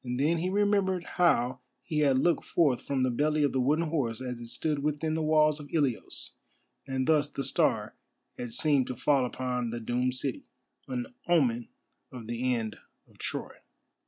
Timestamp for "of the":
3.43-3.59, 12.11-12.51